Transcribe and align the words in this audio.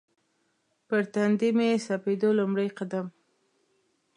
پر 0.87 1.01
تندي 1.13 1.49
مې 1.57 1.69
سپېدو 1.85 2.29
لومړی 2.39 2.69
قدم 2.77 3.05